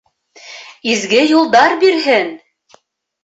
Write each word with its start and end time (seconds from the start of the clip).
Изге 0.93 1.19
юлдар 1.37 1.75
бирһен! 1.83 2.31